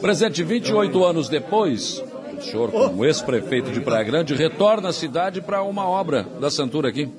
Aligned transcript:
Presidente, 0.00 0.44
28 0.44 1.04
anos 1.04 1.28
depois, 1.28 2.00
o 2.38 2.40
senhor, 2.40 2.70
como 2.70 3.04
ex-prefeito 3.04 3.72
de 3.72 3.80
Praia 3.80 4.04
Grande, 4.04 4.32
retorna 4.32 4.90
à 4.90 4.92
cidade 4.92 5.40
para 5.40 5.60
uma 5.64 5.84
obra 5.88 6.22
da 6.40 6.48
Santura 6.52 6.88
aqui. 6.88 7.10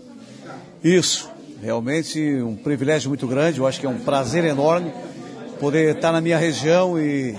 Isso, 0.82 1.30
realmente 1.62 2.22
um 2.42 2.56
privilégio 2.56 3.10
muito 3.10 3.28
grande, 3.28 3.60
eu 3.60 3.68
acho 3.68 3.82
que 3.82 3.86
é 3.86 3.90
um 3.90 4.00
prazer 4.00 4.46
enorme 4.46 4.94
poder 5.60 5.94
estar 5.94 6.14
na 6.14 6.22
minha 6.22 6.38
região 6.38 6.98
e 6.98 7.38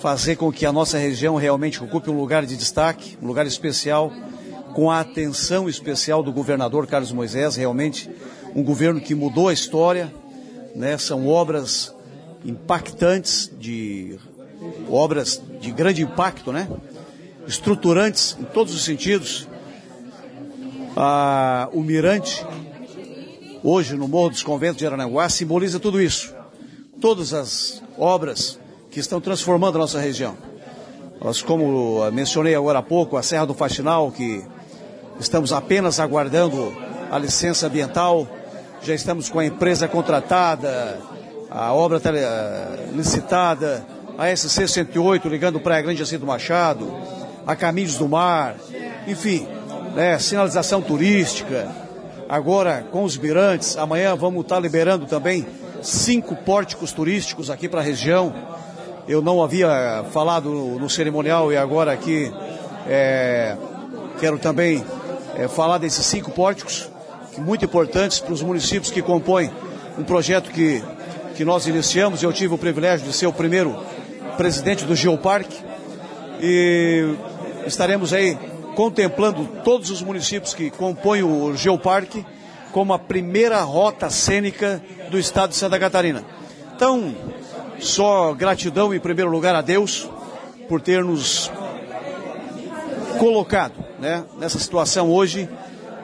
fazer 0.00 0.34
com 0.34 0.50
que 0.50 0.66
a 0.66 0.72
nossa 0.72 0.98
região 0.98 1.36
realmente 1.36 1.82
ocupe 1.82 2.10
um 2.10 2.18
lugar 2.18 2.44
de 2.44 2.56
destaque, 2.56 3.16
um 3.22 3.28
lugar 3.28 3.46
especial, 3.46 4.12
com 4.74 4.90
a 4.90 4.98
atenção 4.98 5.68
especial 5.68 6.24
do 6.24 6.32
governador 6.32 6.88
Carlos 6.88 7.12
Moisés, 7.12 7.54
realmente 7.54 8.10
um 8.54 8.64
governo 8.64 9.00
que 9.00 9.14
mudou 9.14 9.46
a 9.46 9.52
história, 9.52 10.12
né? 10.74 10.98
São 10.98 11.28
obras 11.28 11.94
impactantes, 12.44 13.50
de 13.58 14.18
obras 14.90 15.40
de 15.60 15.70
grande 15.70 16.02
impacto, 16.02 16.52
né? 16.52 16.68
Estruturantes 17.46 18.36
em 18.38 18.44
todos 18.44 18.74
os 18.74 18.84
sentidos. 18.84 19.48
Ah, 20.96 21.68
o 21.72 21.82
Mirante, 21.82 22.44
hoje 23.62 23.96
no 23.96 24.08
Morro 24.08 24.30
dos 24.30 24.42
Conventos 24.42 24.78
de 24.78 24.86
Aranaguá, 24.86 25.28
simboliza 25.28 25.78
tudo 25.78 26.00
isso. 26.00 26.34
Todas 27.00 27.32
as 27.32 27.82
obras 27.96 28.58
que 28.90 29.00
estão 29.00 29.20
transformando 29.20 29.76
a 29.76 29.80
nossa 29.80 29.98
região. 30.00 30.36
Nós, 31.22 31.42
como 31.42 32.10
mencionei 32.10 32.54
agora 32.54 32.78
há 32.78 32.82
pouco, 32.82 33.16
a 33.16 33.22
Serra 33.22 33.46
do 33.46 33.54
Faxinal, 33.54 34.10
que 34.10 34.42
estamos 35.18 35.52
apenas 35.52 36.00
aguardando 36.00 36.74
a 37.10 37.18
licença 37.18 37.66
ambiental, 37.66 38.26
já 38.82 38.94
estamos 38.94 39.28
com 39.28 39.38
a 39.38 39.44
empresa 39.44 39.86
contratada, 39.86 40.98
a 41.50 41.72
obra 41.74 42.00
licitada, 42.94 43.84
a 44.20 44.26
SC-108 44.26 45.30
ligando 45.30 45.58
Praia 45.58 45.80
Grande 45.80 46.00
Jacinto 46.00 46.26
Machado, 46.26 46.94
a 47.46 47.56
Caminhos 47.56 47.96
do 47.96 48.06
Mar, 48.06 48.54
enfim, 49.06 49.48
né, 49.94 50.18
sinalização 50.18 50.82
turística. 50.82 51.66
Agora, 52.28 52.84
com 52.92 53.02
os 53.02 53.16
mirantes, 53.16 53.78
amanhã 53.78 54.14
vamos 54.14 54.42
estar 54.42 54.60
liberando 54.60 55.06
também 55.06 55.46
cinco 55.80 56.36
pórticos 56.36 56.92
turísticos 56.92 57.48
aqui 57.48 57.66
para 57.66 57.80
a 57.80 57.82
região. 57.82 58.34
Eu 59.08 59.22
não 59.22 59.42
havia 59.42 60.04
falado 60.10 60.50
no 60.50 60.90
cerimonial 60.90 61.50
e 61.50 61.56
agora 61.56 61.90
aqui 61.90 62.30
é, 62.86 63.56
quero 64.20 64.38
também 64.38 64.84
é, 65.34 65.48
falar 65.48 65.78
desses 65.78 66.04
cinco 66.04 66.30
pórticos, 66.30 66.90
muito 67.38 67.64
importantes 67.64 68.20
para 68.20 68.34
os 68.34 68.42
municípios 68.42 68.92
que 68.92 69.00
compõem 69.00 69.50
um 69.96 70.04
projeto 70.04 70.50
que, 70.50 70.84
que 71.36 71.42
nós 71.42 71.66
iniciamos. 71.66 72.22
Eu 72.22 72.34
tive 72.34 72.52
o 72.52 72.58
privilégio 72.58 73.06
de 73.06 73.14
ser 73.14 73.26
o 73.26 73.32
primeiro 73.32 73.82
presidente 74.40 74.86
do 74.86 74.96
Geoparque 74.96 75.62
e 76.40 77.14
estaremos 77.66 78.14
aí 78.14 78.38
contemplando 78.74 79.46
todos 79.62 79.90
os 79.90 80.00
municípios 80.00 80.54
que 80.54 80.70
compõem 80.70 81.22
o 81.22 81.54
Geoparque 81.54 82.24
como 82.72 82.94
a 82.94 82.98
primeira 82.98 83.60
rota 83.60 84.08
cênica 84.08 84.82
do 85.10 85.18
estado 85.18 85.50
de 85.50 85.56
Santa 85.56 85.78
Catarina. 85.78 86.24
Então, 86.74 87.14
só 87.80 88.32
gratidão 88.32 88.94
em 88.94 88.98
primeiro 88.98 89.30
lugar 89.30 89.54
a 89.54 89.60
Deus 89.60 90.08
por 90.70 90.80
ter 90.80 91.04
nos 91.04 91.52
colocado 93.18 93.74
né, 93.98 94.24
nessa 94.38 94.58
situação 94.58 95.10
hoje 95.10 95.50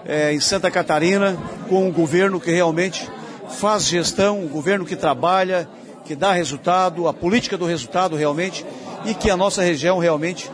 é, 0.05 0.35
em 0.35 0.41
Santa 0.41 0.71
Catarina 0.71 1.39
com 1.71 1.89
um 1.89 1.91
governo 1.91 2.39
que 2.39 2.51
realmente 2.51 3.11
faz 3.49 3.87
gestão, 3.87 4.41
um 4.41 4.49
governo 4.49 4.85
que 4.85 4.95
trabalha, 4.95 5.67
que 6.07 6.15
dá 6.15 6.33
resultado, 6.33 7.09
a 7.09 7.13
política 7.13 7.59
do 7.59 7.67
resultado 7.67 8.17
realmente 8.17 8.65
e 9.05 9.15
que 9.15 9.31
a 9.31 9.37
nossa 9.37 9.63
região 9.63 9.99
realmente 9.99 10.51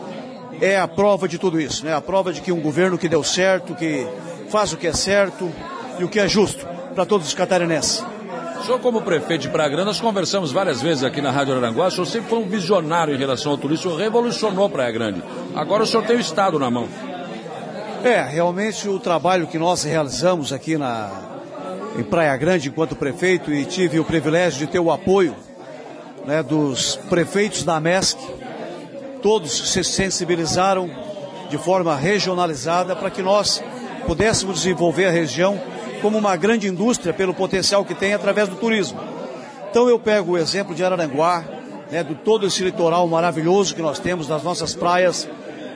é 0.59 0.77
a 0.77 0.87
prova 0.87 1.27
de 1.27 1.37
tudo 1.37 1.59
isso, 1.59 1.85
né? 1.85 1.93
A 1.93 2.01
prova 2.01 2.33
de 2.33 2.41
que 2.41 2.51
um 2.51 2.59
governo 2.59 2.97
que 2.97 3.07
deu 3.07 3.23
certo, 3.23 3.75
que 3.75 4.07
faz 4.49 4.73
o 4.73 4.77
que 4.77 4.87
é 4.87 4.93
certo 4.93 5.51
e 5.99 6.03
o 6.03 6.09
que 6.09 6.19
é 6.19 6.27
justo 6.27 6.65
para 6.93 7.05
todos 7.05 7.27
os 7.27 7.33
catarinenses. 7.33 8.03
O 8.59 8.65
senhor, 8.65 8.79
como 8.79 9.01
prefeito 9.01 9.41
de 9.41 9.49
Praia 9.49 9.69
Grande, 9.69 9.87
nós 9.87 9.99
conversamos 9.99 10.51
várias 10.51 10.81
vezes 10.81 11.03
aqui 11.03 11.21
na 11.21 11.31
Rádio 11.31 11.55
Aranguá. 11.55 11.87
O 11.87 11.91
senhor 11.91 12.05
sempre 12.05 12.29
foi 12.29 12.39
um 12.39 12.47
visionário 12.47 13.13
em 13.13 13.17
relação 13.17 13.51
ao 13.51 13.57
turismo, 13.57 13.91
o 13.91 13.93
senhor 13.93 14.03
revolucionou 14.03 14.69
Praia 14.69 14.91
Grande. 14.91 15.21
Agora 15.53 15.83
o 15.83 15.85
senhor 15.85 16.05
tem 16.05 16.15
o 16.15 16.19
Estado 16.19 16.57
na 16.57 16.71
mão. 16.71 16.87
É, 18.03 18.21
realmente 18.21 18.87
o 18.87 18.99
trabalho 18.99 19.47
que 19.47 19.57
nós 19.57 19.83
realizamos 19.83 20.53
aqui 20.53 20.77
na, 20.77 21.09
em 21.97 22.03
Praia 22.03 22.35
Grande 22.37 22.69
enquanto 22.69 22.95
prefeito 22.95 23.51
e 23.51 23.65
tive 23.65 23.99
o 23.99 24.05
privilégio 24.05 24.59
de 24.59 24.67
ter 24.67 24.79
o 24.79 24.91
apoio 24.91 25.35
né, 26.25 26.41
dos 26.41 26.95
prefeitos 27.09 27.63
da 27.63 27.79
MESC, 27.79 28.17
todos 29.21 29.71
se 29.71 29.83
sensibilizaram 29.83 30.89
de 31.49 31.57
forma 31.57 31.95
regionalizada 31.95 32.95
para 32.95 33.09
que 33.09 33.21
nós 33.21 33.63
pudéssemos 34.05 34.57
desenvolver 34.57 35.05
a 35.05 35.11
região 35.11 35.61
como 36.01 36.17
uma 36.17 36.35
grande 36.35 36.67
indústria 36.67 37.13
pelo 37.13 37.33
potencial 37.33 37.85
que 37.85 37.95
tem 37.95 38.13
através 38.13 38.49
do 38.49 38.55
turismo. 38.55 38.99
Então 39.69 39.87
eu 39.87 39.97
pego 39.97 40.33
o 40.33 40.37
exemplo 40.37 40.75
de 40.75 40.83
Araranguá, 40.83 41.43
né, 41.89 42.03
de 42.03 42.15
todo 42.15 42.45
esse 42.45 42.63
litoral 42.63 43.07
maravilhoso 43.07 43.75
que 43.75 43.81
nós 43.81 43.99
temos, 43.99 44.27
das 44.27 44.43
nossas 44.43 44.73
praias 44.73 45.27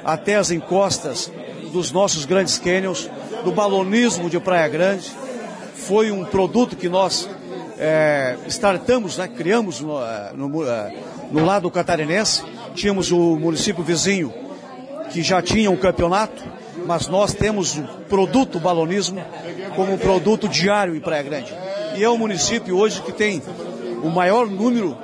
até 0.03 0.35
as 0.35 0.51
encostas 0.51 1.31
dos 1.71 1.91
nossos 1.91 2.25
grandes 2.25 2.57
cânions, 2.57 3.09
do 3.43 3.51
balonismo 3.51 4.29
de 4.29 4.39
Praia 4.39 4.67
Grande. 4.67 5.09
Foi 5.75 6.11
um 6.11 6.25
produto 6.25 6.75
que 6.75 6.89
nós 6.89 7.29
é, 7.77 8.37
startamos, 8.47 9.17
né, 9.17 9.27
criamos 9.27 9.81
no, 9.81 10.01
é, 10.01 10.31
no, 10.33 10.67
é, 10.67 10.95
no 11.31 11.45
lado 11.45 11.69
catarinense 11.69 12.43
tínhamos 12.73 13.11
o 13.11 13.35
município 13.37 13.83
vizinho 13.83 14.33
que 15.09 15.21
já 15.23 15.41
tinha 15.41 15.71
um 15.71 15.77
campeonato, 15.77 16.43
mas 16.85 17.07
nós 17.07 17.33
temos 17.33 17.77
o 17.77 17.83
produto 18.09 18.59
balonismo 18.59 19.23
como 19.75 19.97
produto 19.97 20.47
diário 20.47 20.95
em 20.95 20.99
Praia 20.99 21.23
Grande. 21.23 21.53
E 21.95 22.03
é 22.03 22.09
o 22.09 22.17
município 22.17 22.77
hoje 22.77 23.01
que 23.01 23.11
tem 23.11 23.41
o 24.03 24.09
maior 24.09 24.47
número 24.47 24.97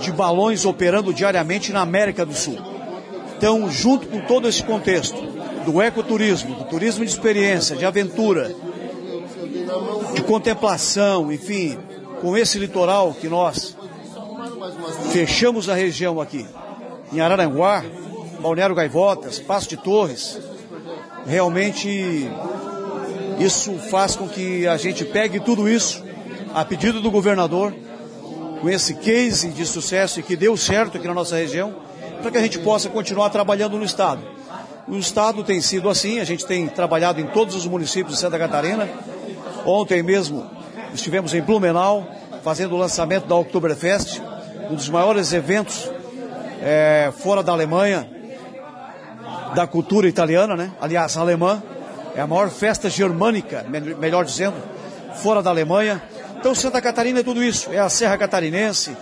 de 0.00 0.12
balões 0.12 0.64
operando 0.64 1.12
diariamente 1.12 1.72
na 1.72 1.80
América 1.80 2.24
do 2.24 2.34
Sul. 2.34 2.58
Então, 3.36 3.70
junto 3.70 4.06
com 4.06 4.20
todo 4.20 4.46
esse 4.48 4.62
contexto 4.62 5.20
do 5.64 5.80
ecoturismo, 5.80 6.54
do 6.54 6.64
turismo 6.64 7.04
de 7.04 7.10
experiência, 7.10 7.76
de 7.76 7.84
aventura, 7.84 8.54
de 10.14 10.22
contemplação, 10.22 11.32
enfim, 11.32 11.78
com 12.20 12.36
esse 12.36 12.58
litoral 12.58 13.14
que 13.14 13.28
nós 13.28 13.76
fechamos 15.12 15.68
a 15.68 15.74
região 15.74 16.20
aqui, 16.20 16.46
em 17.12 17.20
Araranguá, 17.20 17.84
Balneário 18.40 18.74
Gaivotas, 18.74 19.38
Passo 19.38 19.68
de 19.68 19.76
Torres, 19.76 20.38
realmente 21.26 22.30
isso 23.38 23.74
faz 23.90 24.16
com 24.16 24.28
que 24.28 24.66
a 24.66 24.76
gente 24.76 25.04
pegue 25.04 25.40
tudo 25.40 25.68
isso 25.68 26.04
a 26.54 26.64
pedido 26.64 27.00
do 27.00 27.10
governador, 27.10 27.74
com 28.60 28.68
esse 28.68 28.94
case 28.94 29.48
de 29.48 29.64
sucesso 29.64 30.20
e 30.20 30.22
que 30.22 30.36
deu 30.36 30.56
certo 30.56 30.98
aqui 30.98 31.08
na 31.08 31.14
nossa 31.14 31.36
região, 31.36 31.74
para 32.20 32.30
que 32.30 32.38
a 32.38 32.42
gente 32.42 32.58
possa 32.58 32.90
continuar 32.90 33.30
trabalhando 33.30 33.78
no 33.78 33.84
Estado. 33.84 34.20
O 34.86 34.98
Estado 34.98 35.42
tem 35.42 35.60
sido 35.60 35.88
assim, 35.88 36.20
a 36.20 36.24
gente 36.24 36.44
tem 36.44 36.66
trabalhado 36.66 37.20
em 37.20 37.26
todos 37.28 37.54
os 37.54 37.66
municípios 37.66 38.16
de 38.16 38.20
Santa 38.20 38.38
Catarina. 38.38 38.88
Ontem 39.64 40.02
mesmo 40.02 40.59
estivemos 40.94 41.34
em 41.34 41.40
Blumenau, 41.40 42.06
fazendo 42.42 42.74
o 42.74 42.78
lançamento 42.78 43.26
da 43.26 43.34
Oktoberfest, 43.36 44.20
um 44.70 44.74
dos 44.74 44.88
maiores 44.88 45.32
eventos 45.32 45.90
é, 46.62 47.12
fora 47.18 47.42
da 47.42 47.52
Alemanha, 47.52 48.08
da 49.54 49.66
cultura 49.66 50.08
italiana, 50.08 50.56
né? 50.56 50.72
Aliás, 50.80 51.16
alemã. 51.16 51.62
É 52.14 52.20
a 52.20 52.26
maior 52.26 52.50
festa 52.50 52.90
germânica, 52.90 53.64
melhor 53.98 54.24
dizendo, 54.24 54.56
fora 55.14 55.42
da 55.42 55.50
Alemanha. 55.50 56.02
Então 56.38 56.54
Santa 56.54 56.80
Catarina 56.80 57.20
é 57.20 57.22
tudo 57.22 57.42
isso, 57.42 57.72
é 57.72 57.78
a 57.78 57.88
Serra 57.88 58.18
Catarinense. 58.18 58.96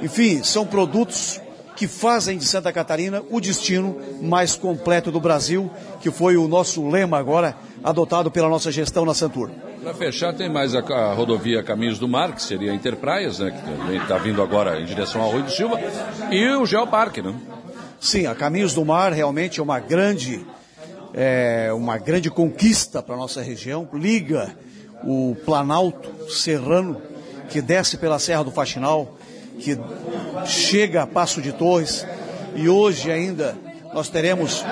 Enfim, 0.00 0.42
são 0.42 0.66
produtos 0.66 1.40
que 1.76 1.86
fazem 1.86 2.38
de 2.38 2.44
Santa 2.44 2.72
Catarina 2.72 3.22
o 3.30 3.40
destino 3.40 4.00
mais 4.20 4.56
completo 4.56 5.12
do 5.12 5.20
Brasil, 5.20 5.70
que 6.00 6.10
foi 6.10 6.36
o 6.36 6.48
nosso 6.48 6.88
lema 6.88 7.18
agora, 7.18 7.54
adotado 7.84 8.30
pela 8.30 8.48
nossa 8.48 8.72
gestão 8.72 9.04
na 9.04 9.14
Santur. 9.14 9.50
Para 9.82 9.94
fechar, 9.94 10.32
tem 10.32 10.48
mais 10.48 10.74
a, 10.74 10.80
a, 10.80 11.14
rodovia 11.14 11.62
Caminhos 11.62 11.98
do 11.98 12.08
Mar, 12.08 12.34
que 12.34 12.42
seria 12.42 12.72
a 12.72 12.74
Interpraias, 12.74 13.38
né, 13.38 13.50
que 13.50 13.96
está 13.96 14.18
vindo 14.18 14.42
agora 14.42 14.80
em 14.80 14.84
direção 14.84 15.20
ao 15.20 15.30
Rio 15.32 15.44
do 15.44 15.50
Silva, 15.50 15.78
e 16.30 16.48
o 16.50 16.66
Geoparque, 16.66 17.22
né? 17.22 17.34
Sim, 18.00 18.26
a 18.26 18.34
Caminhos 18.34 18.74
do 18.74 18.84
Mar 18.84 19.12
realmente 19.12 19.60
é 19.60 19.62
uma 19.62 19.78
grande, 19.78 20.44
é, 21.14 21.70
uma 21.72 21.96
grande 21.98 22.30
conquista 22.30 23.02
para 23.02 23.14
a 23.14 23.18
nossa 23.18 23.40
região. 23.40 23.88
Liga 23.92 24.54
o 25.04 25.36
Planalto 25.44 26.30
Serrano, 26.30 27.00
que 27.48 27.60
desce 27.60 27.96
pela 27.96 28.18
Serra 28.18 28.44
do 28.44 28.50
Faxinal, 28.50 29.16
que 29.58 29.78
chega 30.44 31.02
a 31.02 31.06
Passo 31.06 31.40
de 31.40 31.52
Torres, 31.52 32.06
e 32.54 32.68
hoje 32.68 33.10
ainda 33.10 33.56
nós 33.92 34.08
teremos 34.08 34.64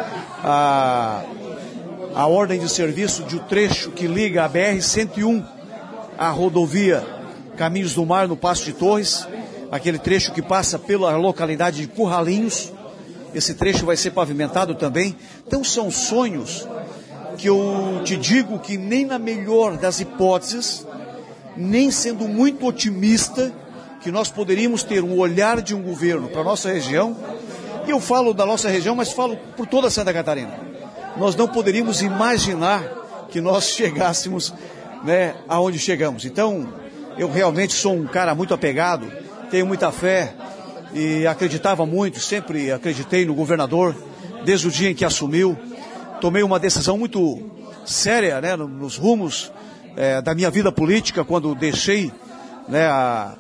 a 0.43 1.25
a 2.17 2.27
ordem 2.27 2.59
de 2.59 2.67
serviço 2.67 3.25
de 3.25 3.37
um 3.37 3.41
trecho 3.41 3.91
que 3.91 4.07
liga 4.07 4.43
a 4.43 4.49
BR-101 4.49 5.45
à 6.17 6.31
rodovia 6.31 7.05
Caminhos 7.59 7.93
do 7.93 8.07
Mar 8.07 8.27
no 8.27 8.39
Passo 8.39 8.65
de 8.65 8.73
Torres. 8.73 9.29
aquele 9.71 9.99
trecho 9.99 10.33
que 10.33 10.41
passa 10.41 10.79
pela 10.79 11.15
localidade 11.15 11.83
de 11.83 11.87
Curralinhos. 11.87 12.73
Esse 13.35 13.53
trecho 13.53 13.85
vai 13.85 13.99
ser 13.99 14.13
pavimentado 14.13 14.75
também. 14.75 15.15
Então 15.47 15.63
são 15.63 15.91
sonhos 15.91 16.67
que 17.37 17.51
eu 17.51 18.01
te 18.03 18.17
digo 18.17 18.59
que 18.61 18.79
nem 18.79 19.05
na 19.05 19.19
melhor 19.19 19.77
das 19.77 20.01
hipóteses, 20.01 20.87
nem 21.55 21.91
sendo 21.91 22.27
muito 22.27 22.67
otimista, 22.67 23.53
que 24.01 24.11
nós 24.11 24.31
poderíamos 24.31 24.83
ter 24.83 25.05
um 25.05 25.19
olhar 25.19 25.61
de 25.61 25.75
um 25.75 25.83
governo 25.83 26.29
para 26.29 26.41
a 26.41 26.45
nossa 26.45 26.73
região. 26.73 27.15
E 27.87 27.91
eu 27.91 28.01
falo 28.01 28.33
da 28.33 28.47
nossa 28.47 28.71
região, 28.71 28.97
mas 28.97 29.13
falo 29.13 29.37
por 29.55 29.67
toda 29.67 29.91
Santa 29.91 30.15
Catarina. 30.15 30.76
Nós 31.19 31.35
não 31.35 31.49
poderíamos 31.49 32.03
imaginar 32.03 32.83
que 33.31 33.41
nós 33.41 33.71
chegássemos 33.71 34.53
né, 35.03 35.35
aonde 35.49 35.79
chegamos. 35.79 36.25
Então, 36.25 36.69
eu 37.17 37.31
realmente 37.31 37.73
sou 37.73 37.95
um 37.95 38.07
cara 38.07 38.35
muito 38.35 38.53
apegado, 38.53 39.11
tenho 39.51 39.67
muita 39.67 39.91
fé 39.91 40.35
e 40.93 41.27
acreditava 41.27 41.87
muito, 41.87 42.21
sempre 42.21 42.71
acreditei 42.71 43.25
no 43.25 43.35
governador, 43.35 43.95
desde 44.45 44.69
o 44.69 44.71
dia 44.71 44.91
em 44.91 44.95
que 44.95 45.05
assumiu. 45.05 45.57
Tomei 46.21 46.43
uma 46.43 46.59
decisão 46.59 46.99
muito 46.99 47.51
séria 47.85 48.41
né, 48.41 48.57
nos 48.57 48.97
rumos 48.97 49.51
é, 49.97 50.21
da 50.21 50.35
minha 50.35 50.51
vida 50.51 50.71
política, 50.71 51.25
quando 51.25 51.55
deixei 51.55 52.13
né, 52.69 52.87
a, 52.87 53.35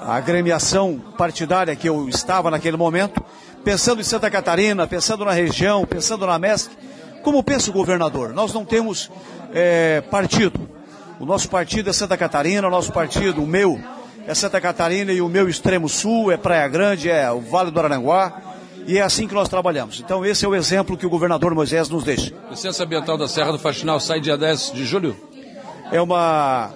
a 0.00 0.16
agremiação 0.16 1.00
partidária 1.18 1.76
que 1.76 1.88
eu 1.88 2.08
estava 2.08 2.50
naquele 2.50 2.76
momento, 2.76 3.22
pensando 3.62 4.00
em 4.00 4.04
Santa 4.04 4.30
Catarina, 4.30 4.86
pensando 4.86 5.24
na 5.24 5.32
região, 5.32 5.84
pensando 5.84 6.26
na 6.26 6.38
MESC, 6.38 6.70
como 7.22 7.42
pensa 7.42 7.70
o 7.70 7.72
governador? 7.72 8.32
Nós 8.32 8.52
não 8.52 8.64
temos 8.64 9.10
é, 9.52 10.00
partido. 10.02 10.68
O 11.18 11.26
nosso 11.26 11.48
partido 11.48 11.90
é 11.90 11.92
Santa 11.92 12.16
Catarina, 12.16 12.66
o 12.66 12.70
nosso 12.70 12.92
partido, 12.92 13.42
o 13.42 13.46
meu, 13.46 13.78
é 14.26 14.34
Santa 14.34 14.60
Catarina 14.60 15.12
e 15.12 15.20
o 15.20 15.28
meu 15.28 15.48
extremo 15.48 15.88
sul 15.88 16.32
é 16.32 16.36
Praia 16.36 16.66
Grande, 16.68 17.10
é 17.10 17.30
o 17.30 17.40
Vale 17.40 17.70
do 17.70 17.80
Aranguá. 17.80 18.42
E 18.86 18.96
é 18.98 19.02
assim 19.02 19.28
que 19.28 19.34
nós 19.34 19.48
trabalhamos. 19.48 20.00
Então 20.00 20.24
esse 20.24 20.44
é 20.44 20.48
o 20.48 20.54
exemplo 20.54 20.96
que 20.96 21.06
o 21.06 21.10
governador 21.10 21.54
Moisés 21.54 21.88
nos 21.88 22.02
deixa. 22.02 22.34
Licença 22.48 22.82
ambiental 22.84 23.18
da 23.18 23.28
Serra 23.28 23.52
do 23.52 23.58
Faxinal 23.58 24.00
sai 24.00 24.20
dia 24.20 24.38
10 24.38 24.72
de 24.72 24.84
julho? 24.84 25.16
É 25.92 26.00
uma, 26.00 26.70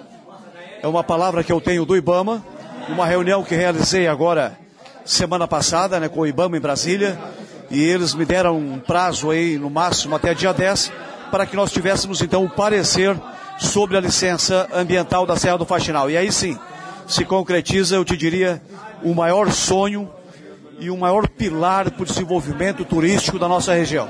é 0.81 0.87
uma 0.87 1.03
palavra 1.03 1.43
que 1.43 1.51
eu 1.51 1.59
tenho 1.59 1.85
do 1.85 1.95
Ibama, 1.95 2.45
uma 2.89 3.05
reunião 3.05 3.43
que 3.43 3.55
realizei 3.55 4.07
agora 4.07 4.57
semana 5.03 5.47
passada 5.47 5.99
né, 5.99 6.09
com 6.09 6.21
o 6.21 6.27
Ibama 6.27 6.57
em 6.57 6.59
Brasília. 6.59 7.17
E 7.75 7.83
eles 7.83 8.13
me 8.13 8.23
deram 8.23 8.57
um 8.57 8.79
prazo 8.79 9.29
aí, 9.29 9.57
no 9.57 9.69
máximo 9.69 10.15
até 10.15 10.33
dia 10.33 10.53
10, 10.53 10.93
para 11.29 11.45
que 11.45 11.57
nós 11.57 11.73
tivéssemos 11.73 12.21
então 12.21 12.45
o 12.45 12.49
parecer 12.49 13.13
sobre 13.59 13.97
a 13.97 13.99
licença 13.99 14.65
ambiental 14.73 15.25
da 15.25 15.35
Serra 15.35 15.57
do 15.57 15.65
Faxinal. 15.65 16.09
E 16.09 16.15
aí 16.15 16.31
sim, 16.31 16.57
se 17.05 17.25
concretiza, 17.25 17.97
eu 17.97 18.05
te 18.05 18.15
diria, 18.15 18.61
o 19.03 19.13
maior 19.13 19.51
sonho 19.51 20.09
e 20.79 20.89
o 20.89 20.95
maior 20.95 21.27
pilar 21.27 21.91
para 21.91 22.03
o 22.03 22.05
desenvolvimento 22.05 22.85
turístico 22.85 23.37
da 23.37 23.49
nossa 23.49 23.73
região. 23.73 24.09